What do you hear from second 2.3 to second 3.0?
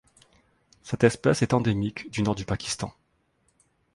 du Pakistan.